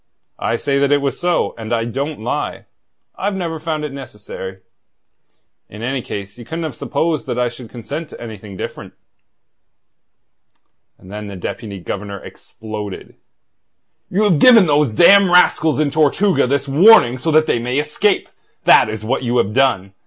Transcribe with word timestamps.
I 0.39 0.55
say 0.55 0.79
that 0.79 0.91
it 0.91 0.97
was 0.99 1.19
so; 1.19 1.53
and 1.59 1.71
I 1.71 1.85
don't 1.85 2.21
lie. 2.23 2.65
I've 3.15 3.35
never 3.35 3.59
found 3.59 3.85
it 3.85 3.93
necessary. 3.93 4.57
In 5.69 5.83
any 5.83 6.01
case 6.01 6.39
ye 6.39 6.43
couldn't 6.43 6.63
have 6.63 6.73
supposed 6.73 7.27
that 7.27 7.37
I 7.37 7.49
should 7.49 7.69
consent 7.69 8.09
to 8.09 8.19
anything 8.19 8.57
different." 8.57 8.93
And 10.97 11.11
then 11.11 11.27
the 11.27 11.35
Deputy 11.35 11.79
Governor 11.79 12.17
exploded. 12.23 13.13
"You 14.09 14.23
have 14.23 14.39
given 14.39 14.65
those 14.65 14.89
damned 14.89 15.29
rascals 15.29 15.79
in 15.79 15.91
Tortuga 15.91 16.47
this 16.47 16.67
warning 16.67 17.19
so 17.19 17.29
that 17.29 17.45
they 17.45 17.59
may 17.59 17.77
escape! 17.77 18.27
That 18.63 18.89
is 18.89 19.05
what 19.05 19.21
you 19.21 19.37
have 19.37 19.53
done. 19.53 19.93